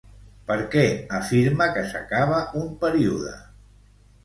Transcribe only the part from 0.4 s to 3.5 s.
Per què afirma que s'acaba un període?